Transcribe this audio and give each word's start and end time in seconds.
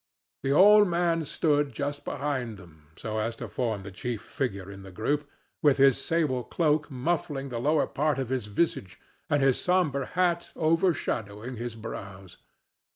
The 0.41 0.51
old 0.51 0.87
man 0.87 1.25
stood 1.25 1.73
just 1.73 2.03
behind 2.03 2.57
them, 2.57 2.87
so 2.95 3.19
as 3.19 3.35
to 3.35 3.47
form 3.47 3.83
the 3.83 3.91
chief 3.91 4.19
figure 4.23 4.71
in 4.71 4.81
the 4.81 4.91
group, 4.91 5.29
with 5.61 5.77
his 5.77 6.03
sable 6.03 6.43
cloak 6.43 6.89
muffling 6.89 7.49
the 7.49 7.59
lower 7.61 7.85
part 7.85 8.17
of 8.17 8.29
his 8.29 8.47
visage 8.47 8.99
and 9.29 9.43
his 9.43 9.61
sombre 9.61 10.07
hat 10.07 10.53
overshadowing 10.55 11.57
his 11.57 11.75
brows. 11.75 12.37